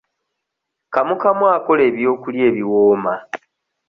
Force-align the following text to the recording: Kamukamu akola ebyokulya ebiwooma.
Kamukamu 0.93 1.45
akola 1.57 1.81
ebyokulya 1.89 2.43
ebiwooma. 2.49 3.13